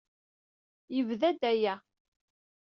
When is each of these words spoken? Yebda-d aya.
Yebda-d 0.95 1.41
aya. 1.51 1.75